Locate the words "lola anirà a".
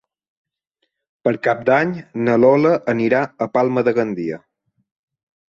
2.45-3.49